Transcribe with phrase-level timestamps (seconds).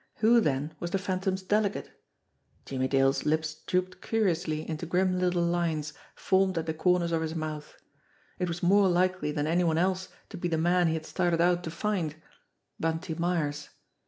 [0.15, 1.91] Who, then, was the Phantom's delegate?
[2.65, 7.35] Jimmie Dale's lips drooped curiously until grim little lines formed at the corners of his
[7.35, 7.77] mouth.
[8.39, 11.39] It was more likely than any one else to be the man he had started
[11.39, 12.15] out to find
[12.79, 13.69] Bunty Myers.